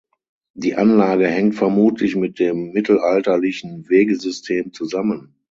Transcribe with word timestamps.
Die 0.55 0.73
Anlage 0.73 1.27
hängt 1.27 1.53
vermutlich 1.53 2.15
mit 2.15 2.39
dem 2.39 2.71
mittelalterlichen 2.71 3.87
Wegesystem 3.87 4.73
zusammen. 4.73 5.35